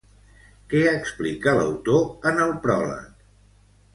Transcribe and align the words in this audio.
Què 0.71 0.79
explica, 0.91 1.53
l'autor, 1.59 2.01
en 2.31 2.43
el 2.47 2.57
pròleg? 2.65 3.15